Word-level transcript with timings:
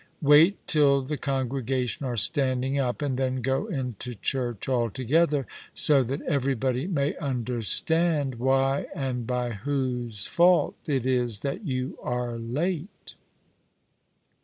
Y/ait 0.19 0.57
till 0.65 1.03
the 1.03 1.15
congregation 1.15 2.07
are 2.07 2.15
standicg 2.15 2.81
up, 2.81 3.03
and 3.03 3.17
then 3.19 3.35
go 3.39 3.67
into 3.67 4.15
church 4.15 4.67
all 4.67 4.89
together, 4.89 5.45
so 5.75 6.01
that 6.01 6.23
everybody 6.23 6.87
may 6.87 7.15
understand 7.17 8.39
why 8.39 8.87
and 8.95 9.27
by 9.27 9.51
whose 9.51 10.25
fault 10.25 10.73
it 10.87 11.05
is 11.05 11.41
that 11.41 11.67
you 11.67 11.99
are 12.01 12.39
late." 12.39 13.13